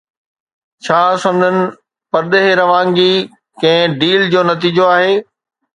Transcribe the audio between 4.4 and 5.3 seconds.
نتيجو آهي؟